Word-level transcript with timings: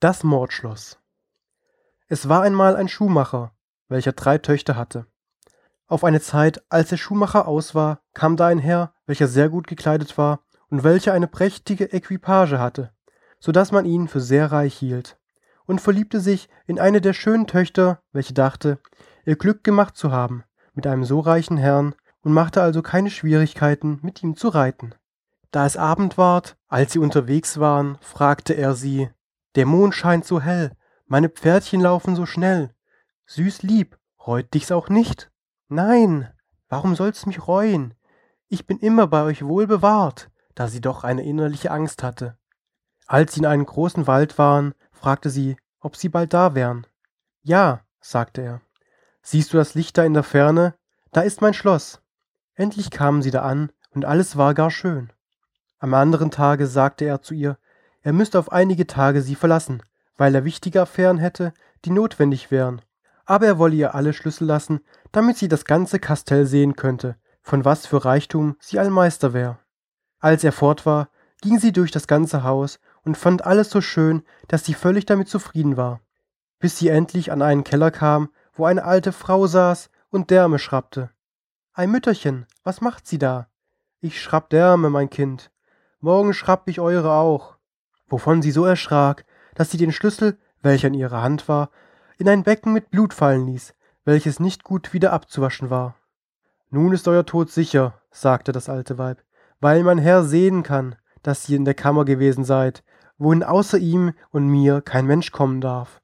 Das 0.00 0.24
Mordschloss. 0.24 0.98
Es 2.08 2.26
war 2.26 2.40
einmal 2.40 2.74
ein 2.74 2.88
Schuhmacher, 2.88 3.52
welcher 3.90 4.12
drei 4.12 4.38
Töchter 4.38 4.74
hatte. 4.74 5.04
Auf 5.88 6.04
eine 6.04 6.22
Zeit, 6.22 6.62
als 6.70 6.88
der 6.88 6.96
Schuhmacher 6.96 7.46
aus 7.46 7.74
war, 7.74 8.00
kam 8.14 8.38
da 8.38 8.46
ein 8.46 8.58
Herr, 8.60 8.94
welcher 9.04 9.28
sehr 9.28 9.50
gut 9.50 9.66
gekleidet 9.66 10.16
war 10.16 10.40
und 10.70 10.84
welcher 10.84 11.12
eine 11.12 11.26
prächtige 11.26 11.92
Equipage 11.92 12.58
hatte, 12.58 12.94
so 13.40 13.52
dass 13.52 13.72
man 13.72 13.84
ihn 13.84 14.08
für 14.08 14.22
sehr 14.22 14.50
reich 14.50 14.74
hielt, 14.74 15.18
und 15.66 15.82
verliebte 15.82 16.20
sich 16.20 16.48
in 16.66 16.80
eine 16.80 17.02
der 17.02 17.12
schönen 17.12 17.46
Töchter, 17.46 18.00
welche 18.12 18.32
dachte, 18.32 18.78
ihr 19.26 19.36
Glück 19.36 19.64
gemacht 19.64 19.98
zu 19.98 20.10
haben 20.12 20.44
mit 20.72 20.86
einem 20.86 21.04
so 21.04 21.20
reichen 21.20 21.58
Herrn, 21.58 21.94
und 22.22 22.32
machte 22.32 22.62
also 22.62 22.80
keine 22.80 23.10
Schwierigkeiten, 23.10 23.98
mit 24.00 24.22
ihm 24.22 24.34
zu 24.34 24.48
reiten. 24.48 24.94
Da 25.50 25.66
es 25.66 25.76
Abend 25.76 26.16
ward, 26.16 26.56
als 26.68 26.92
sie 26.92 26.98
unterwegs 26.98 27.60
waren, 27.60 27.98
fragte 28.00 28.54
er 28.54 28.74
sie, 28.74 29.10
der 29.54 29.66
Mond 29.66 29.94
scheint 29.94 30.24
so 30.24 30.40
hell, 30.40 30.76
meine 31.06 31.28
Pferdchen 31.28 31.80
laufen 31.80 32.14
so 32.14 32.26
schnell. 32.26 32.74
Süß 33.26 33.62
lieb, 33.62 33.98
reut 34.26 34.52
dich's 34.54 34.72
auch 34.72 34.88
nicht? 34.88 35.30
Nein, 35.68 36.32
warum 36.68 36.94
soll's 36.94 37.26
mich 37.26 37.46
reuen? 37.46 37.94
Ich 38.48 38.66
bin 38.66 38.78
immer 38.78 39.06
bei 39.06 39.22
euch 39.22 39.44
wohl 39.44 39.66
bewahrt, 39.66 40.30
da 40.54 40.68
sie 40.68 40.80
doch 40.80 41.04
eine 41.04 41.24
innerliche 41.24 41.70
Angst 41.70 42.02
hatte. 42.02 42.36
Als 43.06 43.34
sie 43.34 43.40
in 43.40 43.46
einem 43.46 43.66
großen 43.66 44.06
Wald 44.06 44.38
waren, 44.38 44.74
fragte 44.92 45.30
sie, 45.30 45.56
ob 45.80 45.96
sie 45.96 46.08
bald 46.08 46.32
da 46.32 46.54
wären. 46.54 46.86
Ja, 47.42 47.80
sagte 48.00 48.42
er. 48.42 48.60
Siehst 49.22 49.52
du 49.52 49.56
das 49.56 49.74
Licht 49.74 49.98
da 49.98 50.04
in 50.04 50.14
der 50.14 50.22
Ferne? 50.22 50.74
Da 51.12 51.22
ist 51.22 51.40
mein 51.40 51.54
Schloss. 51.54 52.00
Endlich 52.54 52.90
kamen 52.90 53.22
sie 53.22 53.30
da 53.30 53.42
an, 53.42 53.72
und 53.90 54.04
alles 54.04 54.36
war 54.36 54.54
gar 54.54 54.70
schön. 54.70 55.12
Am 55.78 55.94
anderen 55.94 56.30
Tage 56.30 56.66
sagte 56.66 57.04
er 57.04 57.22
zu 57.22 57.34
ihr, 57.34 57.58
er 58.02 58.12
müsste 58.12 58.38
auf 58.38 58.50
einige 58.50 58.86
Tage 58.86 59.22
sie 59.22 59.34
verlassen, 59.34 59.82
weil 60.16 60.34
er 60.34 60.44
wichtige 60.44 60.82
Affären 60.82 61.18
hätte, 61.18 61.52
die 61.84 61.90
notwendig 61.90 62.50
wären. 62.50 62.82
Aber 63.26 63.46
er 63.46 63.58
wolle 63.58 63.74
ihr 63.74 63.94
alle 63.94 64.12
Schlüssel 64.12 64.46
lassen, 64.46 64.80
damit 65.12 65.36
sie 65.36 65.48
das 65.48 65.64
ganze 65.64 65.98
Kastell 65.98 66.46
sehen 66.46 66.76
könnte, 66.76 67.16
von 67.42 67.64
was 67.64 67.86
für 67.86 68.04
Reichtum 68.04 68.56
sie 68.58 68.78
Allmeister 68.78 69.32
wär. 69.32 69.58
Als 70.18 70.44
er 70.44 70.52
fort 70.52 70.86
war, 70.86 71.08
ging 71.40 71.58
sie 71.58 71.72
durch 71.72 71.90
das 71.90 72.06
ganze 72.06 72.42
Haus 72.42 72.80
und 73.02 73.16
fand 73.16 73.44
alles 73.44 73.70
so 73.70 73.80
schön, 73.80 74.22
dass 74.48 74.64
sie 74.64 74.74
völlig 74.74 75.06
damit 75.06 75.28
zufrieden 75.28 75.76
war, 75.76 76.00
bis 76.58 76.78
sie 76.78 76.88
endlich 76.88 77.32
an 77.32 77.42
einen 77.42 77.64
Keller 77.64 77.90
kam, 77.90 78.30
wo 78.54 78.64
eine 78.64 78.84
alte 78.84 79.12
Frau 79.12 79.46
saß 79.46 79.90
und 80.10 80.30
Därme 80.30 80.58
schrappte. 80.58 81.10
Ei 81.72 81.86
Mütterchen, 81.86 82.46
was 82.64 82.80
macht 82.80 83.06
sie 83.06 83.18
da? 83.18 83.48
Ich 84.00 84.20
schrapp 84.20 84.50
Därme, 84.50 84.90
mein 84.90 85.08
Kind. 85.08 85.50
Morgen 86.00 86.34
schrapp 86.34 86.68
ich 86.68 86.80
eure 86.80 87.12
auch 87.12 87.59
wovon 88.10 88.42
sie 88.42 88.50
so 88.50 88.64
erschrak, 88.64 89.24
dass 89.54 89.70
sie 89.70 89.78
den 89.78 89.92
Schlüssel, 89.92 90.38
welcher 90.62 90.88
in 90.88 90.94
ihrer 90.94 91.22
Hand 91.22 91.48
war, 91.48 91.70
in 92.18 92.28
ein 92.28 92.42
Becken 92.42 92.72
mit 92.72 92.90
Blut 92.90 93.14
fallen 93.14 93.46
ließ, 93.46 93.74
welches 94.04 94.40
nicht 94.40 94.64
gut 94.64 94.92
wieder 94.92 95.12
abzuwaschen 95.12 95.70
war. 95.70 95.94
Nun 96.68 96.92
ist 96.92 97.08
euer 97.08 97.24
Tod 97.24 97.50
sicher, 97.50 97.94
sagte 98.10 98.52
das 98.52 98.68
alte 98.68 98.98
Weib, 98.98 99.22
weil 99.60 99.82
mein 99.82 99.98
Herr 99.98 100.22
sehen 100.22 100.62
kann, 100.62 100.96
dass 101.22 101.48
ihr 101.48 101.56
in 101.56 101.64
der 101.64 101.74
Kammer 101.74 102.04
gewesen 102.04 102.44
seid, 102.44 102.84
wohin 103.18 103.42
außer 103.42 103.78
ihm 103.78 104.12
und 104.30 104.48
mir 104.48 104.80
kein 104.80 105.06
Mensch 105.06 105.32
kommen 105.32 105.60
darf. 105.60 106.00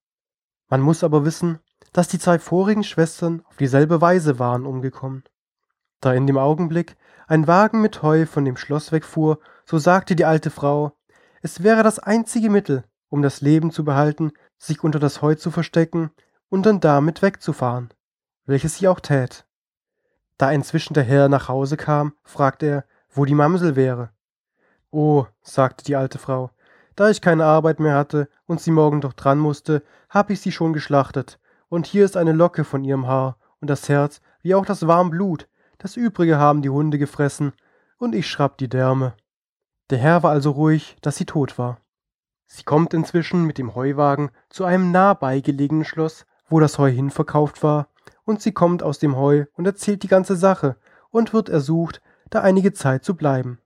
Man 0.69 0.81
muss 0.81 1.05
aber 1.05 1.25
wissen, 1.25 1.61
dass 1.93 2.09
die 2.09 2.19
zwei 2.19 2.39
vorigen 2.39 2.85
Schwestern 2.85 3.43
auf 3.47 3.57
dieselbe 3.57 4.01
Weise 4.01 4.39
waren 4.39 4.67
umgekommen. 4.67 5.25
Da 6.01 6.13
in 6.13 6.27
dem 6.27 6.37
Augenblick 6.37 6.97
ein 7.27 7.47
Wagen 7.47 7.81
mit 7.81 8.03
Heu 8.03 8.27
von 8.27 8.45
dem 8.45 8.57
Schloss 8.57 8.93
wegfuhr, 8.93 9.39
so 9.65 9.79
sagte 9.79 10.15
die 10.15 10.25
alte 10.25 10.51
Frau, 10.51 10.93
es 11.43 11.63
wäre 11.63 11.83
das 11.83 11.99
einzige 11.99 12.51
Mittel, 12.51 12.85
um 13.09 13.23
das 13.23 13.41
Leben 13.41 13.71
zu 13.71 13.85
behalten, 13.85 14.33
sich 14.59 14.83
unter 14.83 14.99
das 14.99 15.23
Heu 15.23 15.35
zu 15.35 15.51
verstecken 15.51 16.11
und 16.49 16.67
dann 16.67 16.81
damit 16.81 17.23
wegzufahren, 17.23 17.91
welches 18.47 18.77
sie 18.77 18.89
auch 18.89 19.01
tät. 19.01 19.45
Da 20.39 20.51
inzwischen 20.51 20.95
der 20.95 21.05
Herr 21.05 21.29
nach 21.29 21.49
Hause 21.49 21.77
kam, 21.77 22.15
fragte 22.23 22.67
er, 22.67 22.85
wo 23.11 23.25
die 23.25 23.35
Mamsel 23.35 23.77
wäre. 23.77 24.11
Oh, 24.91 25.27
sagte 25.43 25.85
die 25.85 25.97
alte 25.97 26.19
Frau, 26.19 26.51
da 26.95 27.11
ich 27.11 27.21
keine 27.21 27.45
Arbeit 27.45 27.81
mehr 27.81 27.95
hatte 27.95 28.29
und 28.47 28.61
sie 28.61 28.71
morgen 28.71 29.01
doch 29.01 29.13
dran 29.13 29.39
musste, 29.39 29.83
hab 30.09 30.31
ich 30.31 30.41
sie 30.41 30.53
schon 30.53 30.73
geschlachtet, 30.73 31.39
und 31.69 31.87
hier 31.87 32.05
ist 32.05 32.17
eine 32.17 32.33
Locke 32.33 32.65
von 32.65 32.85
ihrem 32.85 33.07
Haar 33.07 33.37
und 33.61 33.69
das 33.69 33.89
Herz, 33.89 34.21
wie 34.43 34.55
auch 34.55 34.67
das 34.67 34.87
warm 34.87 35.11
Blut, 35.11 35.49
das 35.79 35.97
übrige 35.97 36.39
haben 36.39 36.63
die 36.63 36.71
Hunde 36.71 36.99
gefressen, 36.99 37.53
und 37.99 38.15
ich 38.15 38.27
schrapp 38.27 38.59
die 38.59 38.69
Därme. 38.69 39.15
Der 39.91 39.99
Herr 39.99 40.23
war 40.25 40.33
also 40.33 40.51
ruhig, 40.51 40.97
dass 41.01 41.17
sie 41.17 41.27
tot 41.27 41.59
war. 41.59 41.79
Sie 42.47 42.65
kommt 42.65 42.93
inzwischen 42.93 43.45
mit 43.45 43.59
dem 43.59 43.75
Heuwagen 43.75 44.31
zu 44.49 44.65
einem 44.65 44.91
nah 44.91 45.15
beigelegenen 45.15 45.85
Schloss, 45.85 46.27
wo 46.49 46.59
das 46.61 46.79
Heu 46.79 46.91
hinverkauft 46.91 47.63
war, 47.63 47.89
und 48.25 48.43
sie 48.43 48.53
kommt 48.53 48.83
aus 48.83 48.99
dem 48.99 49.17
Heu 49.17 49.45
und 49.55 49.67
erzählt 49.67 50.03
die 50.03 50.09
ganze 50.09 50.37
Sache 50.37 50.77
und 51.11 51.33
wird 51.33 51.49
ersucht, 51.49 52.03
da 52.31 52.41
einige 52.41 52.73
Zeit 52.73 53.05
zu 53.05 53.15
bleiben. 53.15 53.61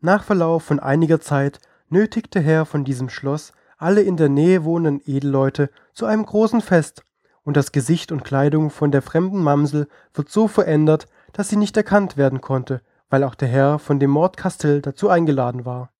Nach 0.00 0.24
Verlauf 0.24 0.62
von 0.62 0.80
einiger 0.80 1.20
Zeit 1.20 1.60
nötigt 1.88 2.34
der 2.34 2.42
Herr 2.42 2.64
von 2.64 2.84
diesem 2.84 3.10
Schloss 3.10 3.52
alle 3.76 4.02
in 4.02 4.16
der 4.16 4.28
Nähe 4.28 4.64
wohnenden 4.64 5.02
Edelleute 5.06 5.70
zu 5.92 6.06
einem 6.06 6.24
großen 6.24 6.60
Fest, 6.62 7.04
und 7.42 7.56
das 7.56 7.72
Gesicht 7.72 8.12
und 8.12 8.24
Kleidung 8.24 8.70
von 8.70 8.90
der 8.90 9.02
fremden 9.02 9.42
Mamsel 9.42 9.88
wird 10.14 10.28
so 10.28 10.48
verändert, 10.48 11.06
dass 11.32 11.48
sie 11.48 11.56
nicht 11.56 11.76
erkannt 11.76 12.16
werden 12.16 12.40
konnte, 12.40 12.82
weil 13.10 13.24
auch 13.24 13.34
der 13.34 13.48
Herr 13.48 13.78
von 13.78 13.98
dem 14.00 14.10
Mordkastell 14.10 14.80
dazu 14.80 15.08
eingeladen 15.10 15.64
war. 15.64 15.90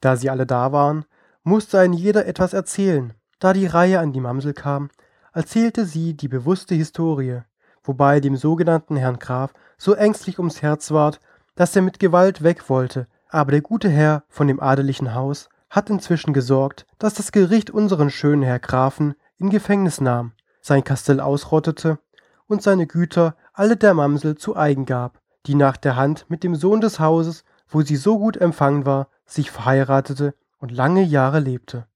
Da 0.00 0.16
sie 0.16 0.30
alle 0.30 0.46
da 0.46 0.70
waren, 0.72 1.04
musste 1.42 1.80
ein 1.80 1.92
jeder 1.92 2.26
etwas 2.26 2.52
erzählen. 2.52 3.14
Da 3.38 3.52
die 3.54 3.66
Reihe 3.66 3.98
an 3.98 4.12
die 4.12 4.20
Mamsel 4.20 4.52
kam, 4.52 4.90
erzählte 5.32 5.86
sie 5.86 6.14
die 6.14 6.28
bewusste 6.28 6.74
Historie, 6.74 7.40
wobei 7.82 8.20
dem 8.20 8.36
sogenannten 8.36 8.96
Herrn 8.96 9.18
Graf 9.18 9.52
so 9.78 9.94
ängstlich 9.94 10.38
ums 10.38 10.62
Herz 10.62 10.90
ward, 10.90 11.20
dass 11.54 11.74
er 11.74 11.82
mit 11.82 11.98
Gewalt 11.98 12.42
weg 12.42 12.68
wollte, 12.68 13.06
aber 13.28 13.52
der 13.52 13.62
gute 13.62 13.88
Herr 13.88 14.24
von 14.28 14.46
dem 14.46 14.60
adelichen 14.60 15.14
Haus 15.14 15.48
hat 15.70 15.88
inzwischen 15.88 16.32
gesorgt, 16.32 16.86
dass 16.98 17.14
das 17.14 17.32
Gericht 17.32 17.70
unseren 17.70 18.10
schönen 18.10 18.42
Herr 18.42 18.58
Grafen 18.58 19.14
in 19.38 19.50
Gefängnis 19.50 20.00
nahm, 20.00 20.32
sein 20.60 20.84
Kastell 20.84 21.20
ausrottete 21.20 21.98
und 22.46 22.62
seine 22.62 22.86
Güter 22.86 23.36
alle 23.52 23.76
der 23.76 23.94
Mamsel 23.94 24.36
zu 24.36 24.56
eigen 24.56 24.84
gab, 24.84 25.19
die 25.46 25.54
nach 25.54 25.76
der 25.76 25.96
Hand 25.96 26.26
mit 26.28 26.44
dem 26.44 26.54
Sohn 26.54 26.80
des 26.80 27.00
Hauses, 27.00 27.44
wo 27.68 27.82
sie 27.82 27.96
so 27.96 28.18
gut 28.18 28.36
empfangen 28.36 28.84
war, 28.86 29.08
sich 29.26 29.50
verheiratete 29.50 30.34
und 30.58 30.70
lange 30.70 31.02
Jahre 31.02 31.40
lebte 31.40 31.86